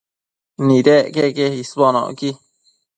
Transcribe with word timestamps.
Nidec 0.67 1.05
queque 1.15 1.47
isbonocqui 1.61 2.29